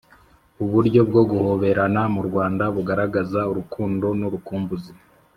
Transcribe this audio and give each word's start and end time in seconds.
uburyo 0.63 1.01
bwo 1.09 1.23
guhoberana 1.31 2.01
mu 2.13 2.21
rwanda 2.27 2.63
bugaragaza 2.75 3.39
urukundo 3.51 4.07
n‘urukumbuzi 4.19 4.91